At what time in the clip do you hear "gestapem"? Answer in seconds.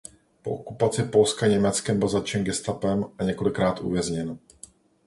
2.43-3.05